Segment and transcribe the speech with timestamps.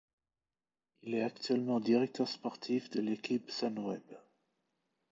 [1.03, 4.01] Il est actuellement directeur sportif de l'équipe Sunweb.